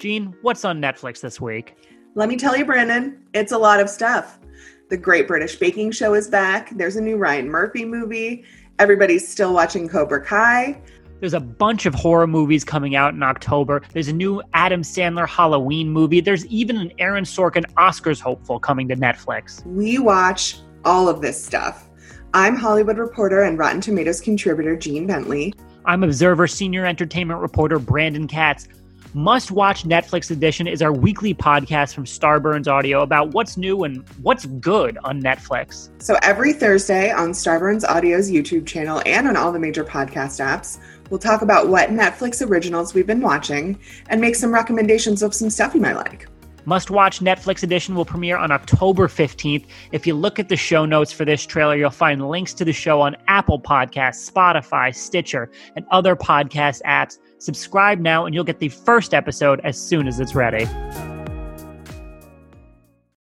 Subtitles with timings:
[0.00, 1.76] Jean, what's on Netflix this week?
[2.14, 4.40] Let me tell you, Brandon, it's a lot of stuff.
[4.88, 6.70] The Great British Baking Show is back.
[6.74, 8.44] There's a new Ryan Murphy movie.
[8.78, 10.80] Everybody's still watching Cobra Kai.
[11.20, 13.82] There's a bunch of horror movies coming out in October.
[13.92, 16.22] There's a new Adam Sandler Halloween movie.
[16.22, 19.64] There's even an Aaron Sorkin Oscars hopeful coming to Netflix.
[19.66, 20.56] We watch
[20.86, 21.90] all of this stuff.
[22.32, 25.52] I'm Hollywood reporter and Rotten Tomatoes contributor Jean Bentley.
[25.84, 28.66] I'm Observer senior entertainment reporter Brandon Katz.
[29.14, 34.08] Must Watch Netflix Edition is our weekly podcast from Starburns Audio about what's new and
[34.22, 35.90] what's good on Netflix.
[36.00, 40.78] So every Thursday on Starburns Audio's YouTube channel and on all the major podcast apps,
[41.10, 45.50] we'll talk about what Netflix originals we've been watching and make some recommendations of some
[45.50, 46.28] stuff you might like.
[46.64, 49.66] Must Watch Netflix Edition will premiere on October 15th.
[49.92, 52.72] If you look at the show notes for this trailer, you'll find links to the
[52.72, 57.18] show on Apple Podcasts, Spotify, Stitcher, and other podcast apps.
[57.38, 60.66] Subscribe now, and you'll get the first episode as soon as it's ready.